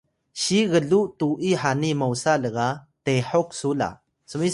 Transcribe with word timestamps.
siy 0.41 0.63
gluw 0.83 1.03
tu’i 1.19 1.51
hani 1.61 1.91
mosa 2.01 2.33
lga 2.43 2.67
tehok 3.05 3.49
su 3.59 3.69
la 3.79 3.89